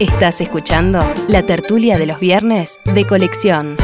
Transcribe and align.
Estás 0.00 0.40
escuchando 0.40 1.04
la 1.28 1.46
tertulia 1.46 1.98
de 1.98 2.06
los 2.06 2.18
viernes 2.18 2.80
de 2.84 3.06
colección. 3.06 3.76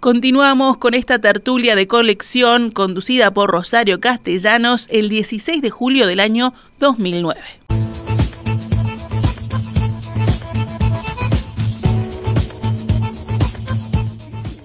Continuamos 0.00 0.78
con 0.78 0.94
esta 0.94 1.18
tertulia 1.18 1.76
de 1.76 1.86
colección 1.86 2.70
conducida 2.70 3.30
por 3.34 3.50
Rosario 3.50 4.00
Castellanos 4.00 4.88
el 4.90 5.10
16 5.10 5.60
de 5.60 5.68
julio 5.68 6.06
del 6.06 6.18
año 6.18 6.54
2009. 6.78 7.42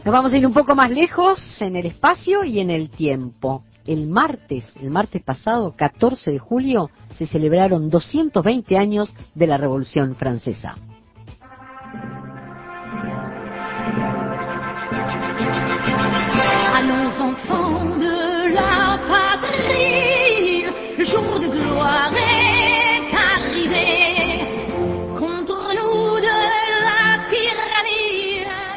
Nos 0.05 0.13
vamos 0.13 0.31
a 0.31 0.37
ir 0.37 0.47
un 0.47 0.53
poco 0.53 0.75
más 0.75 0.91
lejos 0.91 1.61
en 1.61 1.75
el 1.75 1.87
espacio 1.87 2.45
y 2.45 2.61
en 2.61 2.69
el 2.69 2.89
tiempo. 2.89 3.65
El 3.85 4.07
martes, 4.07 4.65
el 4.79 4.91
martes 4.91 5.23
pasado, 5.23 5.73
14 5.75 6.31
de 6.31 6.39
julio, 6.39 6.89
se 7.15 7.25
celebraron 7.25 7.89
220 7.89 8.77
años 8.77 9.13
de 9.33 9.47
la 9.47 9.57
Revolución 9.57 10.15
Francesa. 10.15 10.75
Allons 16.73 17.19
enfants 17.19 17.99
de 17.99 18.49
la 18.53 18.99
patrie, 19.07 20.71
jour 21.05 21.39
de 21.39 21.47
gloire 21.47 22.30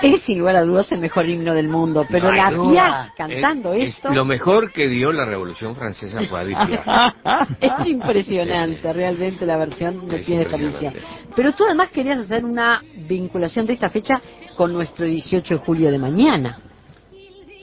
Es 0.04 0.22
sin 0.22 0.38
lugar 0.38 0.56
a 0.56 0.62
dudas 0.62 0.90
el 0.92 1.00
mejor 1.00 1.28
himno 1.28 1.54
del 1.54 1.68
mundo, 1.68 2.04
pero 2.10 2.28
No 2.30 2.36
la 2.36 2.50
duda. 2.50 2.70
Piaf 2.72 3.14
cantando 3.16 3.72
Es- 3.72 3.82
es 3.82 3.88
esto 3.96 4.12
lo 4.12 4.24
mejor 4.24 4.70
que 4.72 4.88
dio 4.88 5.12
la 5.12 5.24
Revolución 5.24 5.74
Francesa 5.76 6.20
fue 6.28 6.46
Piaf. 6.46 7.14
es 7.60 7.86
impresionante, 7.86 8.92
realmente 8.92 9.46
la 9.46 9.56
versión 9.56 10.06
no 10.06 10.14
Es 10.14 10.24
tiene 10.26 10.42
impresionante. 10.42 10.98
desperdicio. 11.00 11.32
Pero 11.34 11.52
tú 11.52 11.64
además 11.64 11.90
querías 11.90 12.18
hacer 12.18 12.44
una 12.44 12.82
vinculación 13.08 13.66
de 13.66 13.72
esta 13.74 13.88
fecha 13.88 14.20
con 14.56 14.72
nuestro 14.72 15.04
18 15.06 15.54
de 15.54 15.60
julio 15.60 15.90
de 15.90 15.98
mañana. 15.98 16.58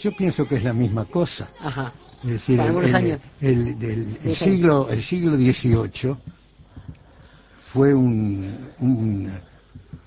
Yo 0.01 0.11
pienso 0.15 0.47
que 0.47 0.55
es 0.55 0.63
la 0.63 0.73
misma 0.73 1.05
cosa. 1.05 1.49
Ajá. 1.59 1.93
Es 2.23 2.29
decir, 2.31 2.57
Para 2.57 2.69
el, 2.71 2.95
años. 2.95 3.19
el- 3.39 4.35
siglo, 4.35 4.89
el 4.89 5.01
siglo 5.03 5.35
XVIII 5.37 6.15
fue 7.73 7.93
un, 7.93 8.69
un, 8.79 9.31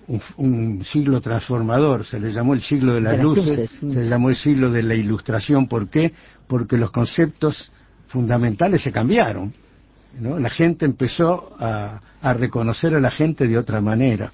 un- 0.09 0.21
un 0.37 0.85
siglo 0.85 1.21
transformador, 1.21 2.05
se 2.05 2.19
le 2.21 2.33
llamó 2.33 2.55
el 2.55 2.61
siglo 2.61 2.95
de 2.95 3.01
las, 3.01 3.13
De 3.13 3.19
las 3.19 3.25
luces, 3.25 3.47
luces, 3.47 3.83
mm. 3.83 3.91
se 3.91 4.01
le 4.03 4.09
llamó 4.09 4.29
el 4.31 4.37
siglo 4.37 4.71
de 4.71 4.83
la 4.83 4.95
ilustración. 4.95 5.67
¿Por 5.69 5.89
qué? 5.89 6.13
Porque 6.47 6.77
los 6.77 6.91
conceptos 6.91 7.73
fundamentales 8.09 8.83
se 8.83 8.93
cambiaron. 8.93 9.53
¿no? 10.21 10.39
La 10.39 10.51
gente 10.51 10.85
empezó 10.87 11.55
a, 11.59 12.01
a 12.23 12.35
reconocer 12.35 12.95
a 12.95 13.01
la 13.01 13.11
gente 13.11 13.47
de 13.49 13.59
otra 13.59 13.81
manera. 13.81 14.33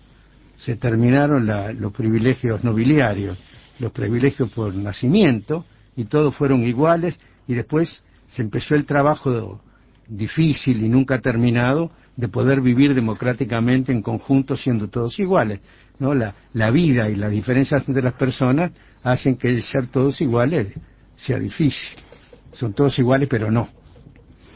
Se 0.57 0.77
terminaron 0.77 1.47
la- 1.47 1.73
los 1.73 1.93
privilegios 1.93 2.63
nobiliarios, 2.65 3.39
los 3.79 3.93
privilegios 3.93 4.51
por 4.51 4.75
nacimiento, 4.75 5.65
y 5.97 6.05
todos 6.05 6.35
fueron 6.35 6.65
iguales, 6.65 7.19
y 7.49 7.55
después 7.55 8.05
se 8.29 8.43
empezó 8.43 8.75
el 8.75 8.85
trabajo 8.85 9.61
difícil 10.11 10.85
y 10.85 10.89
nunca 10.89 11.21
terminado 11.21 11.91
de 12.17 12.29
poder 12.29 12.61
vivir 12.61 12.95
democráticamente 12.95 13.93
en 13.93 14.03
conjunto 14.03 14.57
siendo 14.57 14.89
todos 14.89 15.19
iguales. 15.19 15.61
¿no? 15.99 16.15
La, 16.15 16.35
la 16.53 16.71
vida 16.71 17.09
y 17.09 17.15
las 17.15 17.31
diferencias 17.31 17.87
entre 17.89 18.03
las 18.03 18.15
personas 18.15 18.73
hacen 19.03 19.37
que 19.37 19.49
el 19.49 19.63
ser 19.63 19.87
todos 19.87 20.21
iguales 20.21 20.75
sea 21.15 21.39
difícil. 21.39 21.99
Son 22.53 22.73
todos 22.75 22.99
iguales, 22.99 23.29
pero 23.29 23.51
no. 23.51 23.69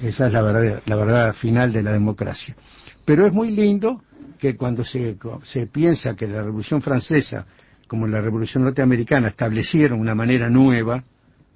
Esa 0.02 0.27
es 0.27 0.32
la 0.32 0.42
verdad, 0.42 0.82
la 0.84 0.97
verdad 0.97 1.32
final 1.34 1.72
de 1.72 1.82
la 1.82 1.92
democracia. 1.92 2.56
Pero 3.05 3.27
es 3.27 3.32
muy 3.32 3.50
lindo 3.50 4.02
que 4.38 4.56
cuando 4.56 4.84
se, 4.84 5.16
se 5.44 5.66
piensa 5.66 6.14
que 6.14 6.27
la 6.27 6.42
Revolución 6.42 6.82
Francesa, 6.82 7.47
como 7.86 8.06
la 8.06 8.20
Revolución 8.20 8.64
Norteamericana, 8.64 9.28
establecieron 9.28 10.00
una 10.00 10.15
manera 10.15 10.50
nueva 10.50 11.04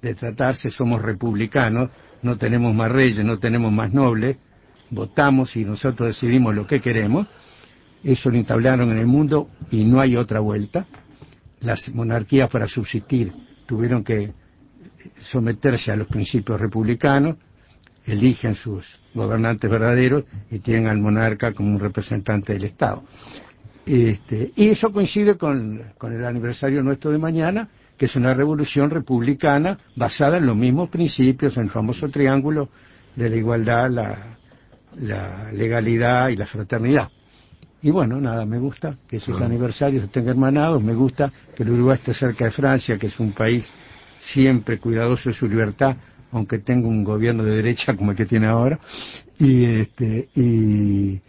de 0.01 0.15
tratarse, 0.15 0.69
somos 0.69 1.01
republicanos, 1.01 1.89
no 2.21 2.37
tenemos 2.37 2.73
más 2.73 2.91
reyes, 2.91 3.23
no 3.23 3.39
tenemos 3.39 3.71
más 3.71 3.93
nobles, 3.93 4.37
votamos 4.89 5.55
y 5.55 5.65
nosotros 5.65 6.15
decidimos 6.15 6.55
lo 6.55 6.65
que 6.65 6.81
queremos, 6.81 7.27
eso 8.03 8.29
lo 8.29 8.37
entablaron 8.37 8.91
en 8.91 8.97
el 8.97 9.07
mundo 9.07 9.49
y 9.71 9.83
no 9.83 9.99
hay 9.99 10.15
otra 10.15 10.39
vuelta. 10.39 10.85
Las 11.59 11.89
monarquías 11.93 12.49
para 12.49 12.67
subsistir 12.67 13.33
tuvieron 13.65 14.03
que 14.03 14.33
someterse 15.17 15.91
a 15.91 15.95
los 15.95 16.07
principios 16.07 16.59
republicanos, 16.59 17.37
eligen 18.05 18.55
sus 18.55 18.99
gobernantes 19.13 19.69
verdaderos 19.69 20.23
y 20.49 20.59
tienen 20.59 20.87
al 20.87 20.97
monarca 20.97 21.53
como 21.53 21.71
un 21.71 21.79
representante 21.79 22.53
del 22.53 22.63
Estado. 22.65 23.03
Este, 23.85 24.51
y 24.55 24.69
eso 24.69 24.91
coincide 24.91 25.37
con, 25.37 25.81
con 25.97 26.13
el 26.13 26.25
aniversario 26.25 26.81
nuestro 26.81 27.11
de 27.11 27.17
mañana, 27.17 27.69
que 27.99 28.05
es 28.05 28.15
una 28.15 28.33
revolución 28.33 28.89
republicana 28.89 29.77
basada 29.97 30.37
en 30.37 30.45
los 30.45 30.55
mismos 30.55 30.89
principios, 30.89 31.57
en 31.57 31.63
el 31.63 31.69
famoso 31.69 32.07
triángulo 32.07 32.69
de 33.13 33.29
la 33.29 33.35
igualdad, 33.35 33.91
la, 33.91 34.37
la 35.01 35.51
legalidad 35.51 36.29
y 36.29 36.37
la 36.37 36.45
fraternidad. 36.45 37.09
Y 37.81 37.91
bueno, 37.91 38.19
nada, 38.21 38.45
me 38.45 38.57
gusta 38.57 38.95
que 39.05 39.17
esos 39.17 39.41
aniversarios 39.41 40.05
estén 40.05 40.29
hermanados, 40.29 40.81
me 40.81 40.93
gusta 40.93 41.29
que 41.53 41.63
el 41.63 41.71
Uruguay 41.71 41.97
esté 41.97 42.13
cerca 42.13 42.45
de 42.45 42.51
Francia, 42.51 42.97
que 42.97 43.07
es 43.07 43.19
un 43.19 43.33
país 43.33 43.69
siempre 44.17 44.79
cuidadoso 44.79 45.29
de 45.29 45.35
su 45.35 45.47
libertad, 45.47 45.97
aunque 46.31 46.59
tenga 46.59 46.87
un 46.87 47.03
gobierno 47.03 47.43
de 47.43 47.55
derecha 47.55 47.95
como 47.97 48.11
el 48.11 48.17
que 48.17 48.25
tiene 48.25 48.47
ahora. 48.47 48.79
Y, 49.37 49.65
este, 49.65 50.29
y 50.35 51.19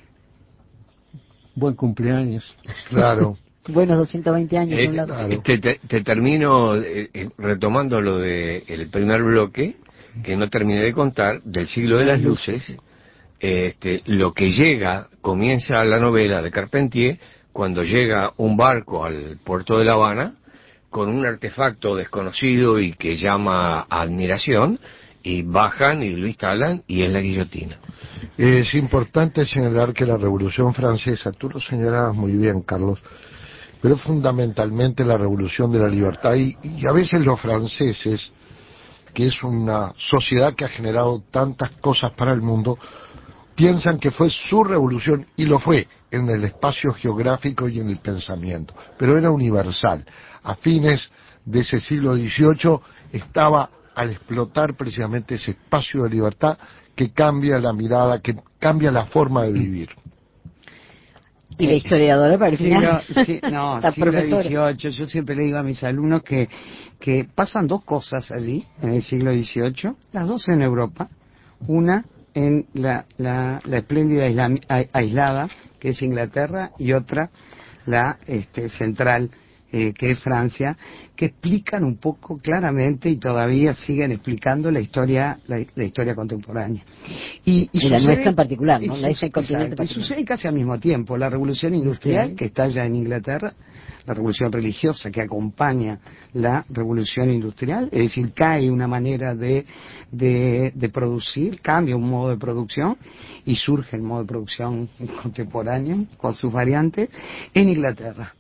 buen 1.57 1.75
cumpleaños. 1.75 2.57
Claro. 2.89 3.37
Buenos 3.69 3.99
220 3.99 4.59
años. 4.59 4.79
Eh, 4.79 4.85
por 4.85 4.91
un 4.91 4.97
lado. 4.97 5.43
te, 5.43 5.59
te- 5.59 5.81
te 5.87 6.01
termino 6.03 6.77
eh, 6.77 7.11
eh, 7.13 7.29
retomando 7.39 8.01
lo 8.01 8.19
del 8.19 8.65
el 8.67 8.89
primer 8.89 9.23
bloque, 9.23 9.77
que 10.25 10.37
no 10.37 10.49
terminé 10.49 10.83
de 10.83 10.93
contar, 10.93 11.43
del 11.43 11.69
siglo 11.69 11.99
de 11.99 12.05
las 12.07 12.21
luces. 12.21 12.75
Este, 13.39 14.03
lo 14.07 14.33
que 14.35 14.51
llega, 14.51 15.09
comienza 15.23 15.85
la 15.85 15.99
novela 15.99 16.43
de 16.43 16.51
Carpentier, 16.51 17.19
cuando 17.53 17.83
llega 17.85 18.33
un 18.37 18.57
barco 18.57 19.05
al 19.05 19.39
puerto 19.43 19.79
de 19.79 19.85
La 19.85 19.93
Habana 19.93 20.35
con 20.91 21.09
un 21.09 21.25
artefacto 21.25 21.95
desconocido 21.95 22.81
y 22.81 22.93
que 22.95 23.15
llama 23.17 23.87
a 23.89 24.03
admiración, 24.03 24.79
y 25.23 25.43
bajan 25.43 26.03
y 26.03 26.11
lo 26.17 26.27
instalan 26.27 26.83
y 26.87 27.03
es 27.03 27.13
la 27.13 27.21
guillotina. 27.21 27.79
Es 28.39 28.75
importante 28.75 29.45
señalar 29.45 29.93
que 29.93 30.07
la 30.07 30.17
Revolución 30.17 30.73
Francesa, 30.75 31.31
tú 31.31 31.49
lo 31.51 31.61
señalabas 31.61 32.17
muy 32.17 32.33
bien, 32.33 32.63
Carlos, 32.63 32.99
pero 33.81 33.97
fundamentalmente 33.97 35.05
la 35.05 35.17
revolución 35.17 35.73
de 35.73 35.79
la 35.79 35.89
libertad 35.89 36.35
y, 36.35 36.57
y 36.63 36.87
a 36.87 36.93
veces 36.93 37.23
los 37.23 37.41
franceses, 37.41 38.33
que 39.15 39.27
es 39.27 39.43
una 39.43 39.93
sociedad 39.97 40.55
que 40.55 40.65
ha 40.65 40.69
generado 40.69 41.23
tantas 41.31 41.71
cosas 41.73 42.13
para 42.13 42.33
el 42.33 42.43
mundo, 42.43 42.79
piensan 43.55 43.99
que 43.99 44.11
fue 44.11 44.31
su 44.31 44.65
revolución 44.65 45.27
y 45.37 45.45
lo 45.45 45.59
fue 45.59 45.87
en 46.11 46.29
el 46.29 46.45
espacio 46.45 46.93
geográfico 46.93 47.69
y 47.69 47.79
en 47.79 47.89
el 47.89 47.99
pensamiento, 47.99 48.75
pero 48.99 49.17
era 49.17 49.31
universal. 49.31 50.05
A 50.43 50.55
fines 50.55 51.11
de 51.45 51.61
ese 51.61 51.81
siglo 51.81 52.15
XVIII 52.15 52.81
estaba 53.13 53.69
al 53.95 54.11
explotar 54.11 54.77
precisamente 54.77 55.35
ese 55.35 55.53
espacio 55.53 56.05
de 56.05 56.11
libertad 56.11 56.57
que 56.95 57.13
cambia 57.13 57.59
la 57.59 57.73
mirada, 57.73 58.21
que 58.21 58.37
cambia 58.59 58.91
la 58.91 59.07
forma 59.07 59.43
de 59.43 59.53
vivir. 59.53 59.91
Y 61.61 61.67
la 61.67 61.75
historiadora 61.75 62.39
parecía 62.39 63.03
Siglo- 63.09 63.25
sí, 63.27 63.41
no, 63.51 63.81
la 63.81 63.91
siglo. 63.93 64.13
XVIII. 64.73 64.91
Yo 64.91 65.07
siempre 65.07 65.37
le 65.37 65.43
digo 65.45 65.59
a 65.59 65.63
mis 65.63 65.83
alumnos 65.85 66.23
que, 66.23 66.49
que 66.99 67.27
pasan 67.35 67.67
dos 67.67 67.85
cosas 67.85 68.31
allí, 68.33 68.65
en 68.83 68.95
el 68.95 69.03
siglo 69.03 69.31
XVIII, 69.33 69.93
las 70.13 70.27
dos 70.27 70.49
en 70.49 70.63
Europa. 70.63 71.09
Una 71.67 72.05
en 72.35 72.67
la, 72.75 73.05
la, 73.19 73.59
la 73.65 73.79
espléndida 73.79 74.27
isla- 74.29 74.51
a- 74.69 74.85
aislada, 74.93 75.49
que 75.79 75.91
es 75.91 76.03
Inglaterra, 76.03 76.71
y 76.79 76.93
otra, 76.93 77.31
la 77.87 78.19
este, 78.27 78.69
central, 78.69 79.31
eh, 79.73 79.93
que 79.93 80.11
es 80.13 80.21
Francia, 80.21 80.77
que 81.15 81.27
explican 81.27 81.85
un 81.85 81.97
poco 81.99 82.37
claramente 82.37 83.09
y 83.11 83.17
todavía 83.17 83.75
siguen 83.75 84.11
explicando 84.13 84.71
la 84.71 84.81
historia, 84.81 85.39
la, 85.47 85.65
la 85.75 85.85
historia 85.85 86.15
contemporánea. 86.15 86.83
Y, 87.45 87.69
sucede- 87.73 88.07
nuestra 88.07 88.31
en 88.31 88.37
particular, 88.37 88.81
¿no? 88.83 88.97
y 88.97 89.01
La 89.01 89.11
ese 89.11 89.31
continente 89.31 89.83
y 89.85 89.87
sucede 89.87 90.25
casi 90.25 90.49
al 90.49 90.55
mismo 90.55 90.79
tiempo. 90.81 91.17
La 91.17 91.29
revolución 91.29 91.75
industrial, 91.75 92.35
que 92.35 92.47
está 92.47 92.69
ya 92.69 92.85
en 92.85 92.97
Inglaterra, 92.97 93.53
la 94.07 94.15
revolución 94.15 94.51
religiosa 94.51 95.11
que 95.11 95.21
acompaña 95.21 96.01
la 96.33 96.65
revolución 96.71 97.31
industrial, 97.31 97.89
es 97.93 97.99
decir, 97.99 98.33
cae 98.33 98.71
una 98.71 98.87
manera 98.89 99.35
de, 99.35 99.67
de, 100.11 100.73
de 100.75 100.89
producir, 100.89 101.61
cambia 101.61 101.97
un 101.97 102.09
modo 102.09 102.31
de 102.31 102.39
producción 102.39 102.97
y 103.45 103.57
surge 103.57 103.97
el 103.97 104.03
modo 104.03 104.23
de 104.23 104.27
producción 104.27 104.89
contemporáneo 105.23 106.07
con 106.17 106.35
sus 106.35 106.53
variantes 106.53 107.11
en 107.53 107.69
Inglaterra. 107.69 108.33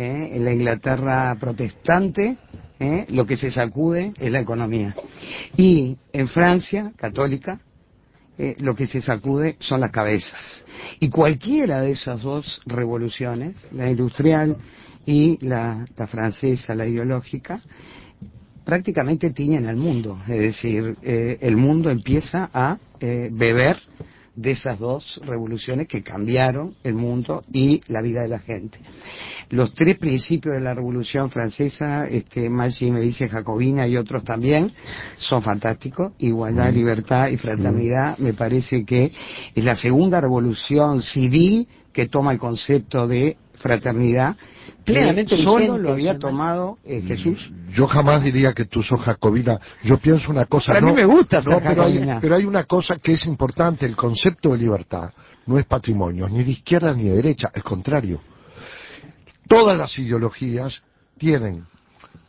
¿Eh? 0.00 0.30
En 0.32 0.44
la 0.44 0.52
Inglaterra 0.52 1.36
protestante, 1.38 2.36
¿eh? 2.78 3.06
lo 3.10 3.26
que 3.26 3.36
se 3.36 3.50
sacude 3.50 4.12
es 4.18 4.30
la 4.32 4.40
economía. 4.40 4.94
Y 5.56 5.96
en 6.12 6.28
Francia, 6.28 6.92
católica, 6.96 7.60
eh, 8.42 8.56
lo 8.60 8.74
que 8.74 8.86
se 8.86 9.02
sacude 9.02 9.56
son 9.58 9.80
las 9.80 9.90
cabezas. 9.90 10.64
Y 10.98 11.10
cualquiera 11.10 11.82
de 11.82 11.90
esas 11.90 12.22
dos 12.22 12.62
revoluciones, 12.64 13.68
la 13.70 13.90
industrial 13.90 14.56
y 15.04 15.36
la, 15.46 15.86
francesa, 16.08 16.74
la 16.74 16.86
ideológica, 16.86 17.60
prácticamente 18.64 19.28
tiñen 19.30 19.66
al 19.66 19.76
mundo. 19.76 20.18
Es 20.22 20.40
decir, 20.40 20.96
eh, 21.02 21.36
el 21.42 21.58
mundo 21.58 21.90
empieza 21.90 22.48
a 22.54 22.78
eh, 22.98 23.28
beber 23.30 23.78
de 24.34 24.52
esas 24.52 24.78
dos 24.78 25.20
revoluciones 25.22 25.86
que 25.86 26.02
cambiaron 26.02 26.76
el 26.82 26.94
mundo 26.94 27.44
y 27.52 27.82
la 27.88 28.00
vida 28.00 28.22
de 28.22 28.28
la 28.28 28.38
gente. 28.38 28.78
Los 29.50 29.74
tres 29.74 29.98
principios 29.98 30.54
de 30.54 30.60
la 30.60 30.74
Revolución 30.74 31.28
Francesa, 31.28 32.06
este, 32.06 32.48
Maggi 32.48 32.90
me 32.92 33.00
dice 33.00 33.28
Jacobina 33.28 33.86
y 33.86 33.96
otros 33.96 34.22
también, 34.22 34.72
son 35.16 35.42
fantásticos. 35.42 36.12
Igualdad, 36.18 36.72
libertad 36.72 37.28
y 37.28 37.36
fraternidad, 37.36 38.16
me 38.18 38.32
parece 38.32 38.84
que 38.84 39.12
es 39.54 39.64
la 39.64 39.74
segunda 39.74 40.20
revolución 40.20 41.00
civil 41.02 41.66
que 41.92 42.06
toma 42.06 42.32
el 42.32 42.38
concepto 42.38 43.08
de 43.08 43.36
fraternidad, 43.54 44.36
Plenamente 44.84 45.36
solo 45.36 45.58
vigente, 45.58 45.82
lo 45.82 45.92
había 45.92 46.18
tomado 46.18 46.78
eh, 46.84 47.02
Jesús. 47.02 47.52
Yo 47.72 47.86
jamás 47.86 48.22
diría 48.24 48.52
que 48.52 48.64
tú 48.64 48.82
sos 48.82 49.00
jacobina. 49.00 49.60
Yo 49.82 49.98
pienso 49.98 50.30
una 50.30 50.46
cosa. 50.46 50.72
Para 50.72 50.80
no, 50.80 50.88
mí 50.88 50.94
me 50.94 51.04
gusta 51.04 51.42
ser 51.42 51.52
no, 51.52 51.60
pero 51.60 51.82
hay, 51.82 51.92
jacobina. 51.94 52.18
pero 52.20 52.34
hay 52.36 52.44
una 52.44 52.64
cosa 52.64 52.96
que 52.96 53.12
es 53.12 53.26
importante. 53.26 53.84
El 53.84 53.96
concepto 53.96 54.52
de 54.52 54.58
libertad 54.58 55.12
no 55.46 55.58
es 55.58 55.66
patrimonio, 55.66 56.28
ni 56.28 56.42
de 56.42 56.52
izquierda 56.52 56.92
ni 56.94 57.04
de 57.04 57.16
derecha. 57.16 57.50
Al 57.54 57.62
contrario. 57.62 58.20
Todas 59.50 59.76
las 59.76 59.98
ideologías 59.98 60.80
tienen 61.18 61.64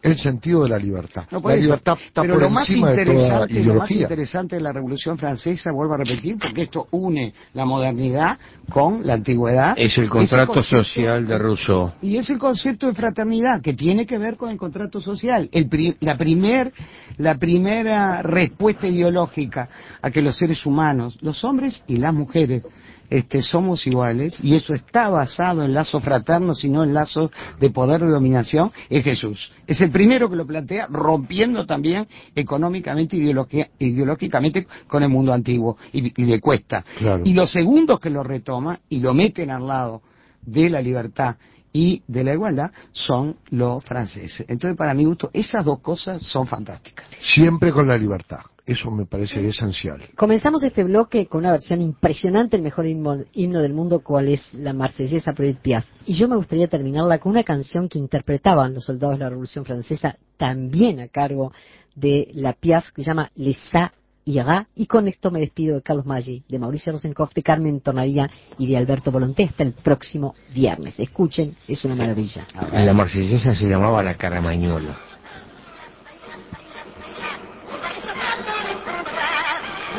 el 0.01 0.17
sentido 0.17 0.63
de 0.63 0.69
la 0.69 0.79
libertad. 0.79 1.25
No, 1.29 1.39
la 1.47 1.55
libertad 1.55 1.95
está 2.03 2.23
Pero 2.23 2.33
por 2.33 2.41
lo 2.41 2.49
más 2.49 2.67
encima 2.67 2.89
de 2.89 3.05
toda 3.05 3.11
interesante, 3.13 3.63
lo 3.63 3.73
más 3.75 3.91
interesante 3.91 4.55
de 4.55 4.61
la 4.63 4.71
Revolución 4.73 5.19
Francesa, 5.19 5.71
vuelvo 5.71 5.93
a 5.93 5.97
repetir, 5.97 6.39
porque 6.39 6.63
esto 6.63 6.87
une 6.89 7.31
la 7.53 7.65
modernidad 7.65 8.39
con 8.71 9.05
la 9.05 9.13
antigüedad. 9.13 9.75
Es 9.77 9.95
el 9.99 10.09
contrato 10.09 10.53
concepto- 10.53 10.83
social 10.83 11.27
de 11.27 11.37
Rousseau. 11.37 11.91
Y 12.01 12.17
es 12.17 12.27
el 12.31 12.39
concepto 12.39 12.87
de 12.87 12.93
fraternidad 12.95 13.61
que 13.61 13.73
tiene 13.73 14.07
que 14.07 14.17
ver 14.17 14.37
con 14.37 14.49
el 14.49 14.57
contrato 14.57 14.99
social. 14.99 15.47
El 15.51 15.69
pri- 15.69 15.95
la, 15.99 16.17
primer, 16.17 16.73
la 17.19 17.35
primera 17.37 18.23
respuesta 18.23 18.87
ideológica 18.87 19.69
a 20.01 20.09
que 20.09 20.23
los 20.23 20.35
seres 20.35 20.65
humanos, 20.65 21.19
los 21.21 21.43
hombres 21.43 21.83
y 21.85 21.97
las 21.97 22.13
mujeres, 22.15 22.63
este, 23.11 23.41
somos 23.41 23.85
iguales, 23.85 24.39
y 24.41 24.55
eso 24.55 24.73
está 24.73 25.09
basado 25.09 25.63
en 25.63 25.73
lazos 25.73 26.01
fraternos 26.01 26.63
y 26.63 26.69
no 26.69 26.83
en 26.83 26.93
lazos 26.93 27.29
de 27.59 27.69
poder 27.69 27.99
de 27.99 28.07
dominación, 28.07 28.71
es 28.89 29.03
Jesús. 29.03 29.51
Es 29.67 29.81
el 29.81 29.91
primero 29.91 30.29
que 30.29 30.37
lo 30.37 30.47
plantea, 30.47 30.87
rompiendo 30.89 31.65
también 31.65 32.07
económicamente, 32.33 33.17
ideológicamente 33.17 34.65
con 34.87 35.03
el 35.03 35.09
mundo 35.09 35.33
antiguo, 35.33 35.77
y, 35.91 36.21
y 36.21 36.25
le 36.25 36.39
cuesta. 36.39 36.85
Claro. 36.97 37.21
Y 37.25 37.33
los 37.33 37.51
segundos 37.51 37.99
que 37.99 38.09
lo 38.09 38.23
retoma 38.23 38.79
y 38.87 39.01
lo 39.01 39.13
meten 39.13 39.51
al 39.51 39.67
lado 39.67 40.01
de 40.41 40.69
la 40.69 40.81
libertad 40.81 41.35
y 41.73 42.03
de 42.07 42.23
la 42.23 42.33
igualdad 42.33 42.71
son 42.91 43.37
los 43.49 43.83
franceses. 43.83 44.45
Entonces, 44.47 44.77
para 44.77 44.93
mi 44.93 45.05
gusto, 45.05 45.29
esas 45.33 45.63
dos 45.63 45.79
cosas 45.79 46.21
son 46.21 46.47
fantásticas. 46.47 47.05
Siempre 47.21 47.71
con 47.71 47.87
la 47.87 47.97
libertad. 47.97 48.39
Eso 48.65 48.91
me 48.91 49.05
parece 49.05 49.45
esencial. 49.45 50.01
Comenzamos 50.15 50.63
este 50.63 50.83
bloque 50.83 51.25
con 51.25 51.39
una 51.39 51.51
versión 51.51 51.81
impresionante, 51.81 52.57
el 52.57 52.61
mejor 52.61 52.85
himno, 52.85 53.17
himno 53.33 53.59
del 53.59 53.73
mundo, 53.73 54.01
cual 54.01 54.27
es 54.27 54.53
la 54.53 54.73
marsellesa 54.73 55.33
por 55.33 55.45
Edith 55.45 55.59
Piaf. 55.59 55.85
Y 56.05 56.13
yo 56.13 56.27
me 56.27 56.35
gustaría 56.35 56.67
terminarla 56.67 57.19
con 57.19 57.31
una 57.31 57.43
canción 57.43 57.89
que 57.89 57.97
interpretaban 57.97 58.73
los 58.73 58.85
soldados 58.85 59.17
de 59.17 59.23
la 59.23 59.29
Revolución 59.29 59.65
Francesa, 59.65 60.15
también 60.37 60.99
a 60.99 61.07
cargo 61.07 61.51
de 61.95 62.29
la 62.33 62.53
Piaf, 62.53 62.91
que 62.91 63.03
se 63.03 63.09
llama 63.09 63.31
Les 63.35 63.57
ira. 64.25 64.67
Y 64.75 64.85
con 64.85 65.07
esto 65.07 65.31
me 65.31 65.39
despido 65.39 65.75
de 65.75 65.81
Carlos 65.81 66.05
Maggi, 66.05 66.43
de 66.47 66.59
Mauricio 66.59 66.93
Rosenkopf, 66.93 67.33
de 67.33 67.43
Carmen 67.43 67.81
Tonaría 67.81 68.29
y 68.57 68.67
de 68.67 68.77
Alberto 68.77 69.11
Volonté. 69.11 69.45
Hasta 69.45 69.63
el 69.63 69.73
próximo 69.73 70.35
viernes. 70.53 70.99
Escuchen, 70.99 71.55
es 71.67 71.83
una 71.83 71.95
maravilla. 71.95 72.45
La 72.71 72.93
marsellesa 72.93 73.55
se 73.55 73.67
llamaba 73.67 74.03
la 74.03 74.15
caramañola. 74.15 75.10